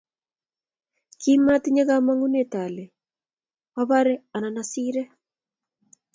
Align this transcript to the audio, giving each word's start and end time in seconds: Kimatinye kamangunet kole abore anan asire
Kimatinye 1.19 1.83
kamangunet 1.89 2.49
kole 2.53 2.83
abore 3.81 4.13
anan 4.35 4.55
asire 4.61 5.03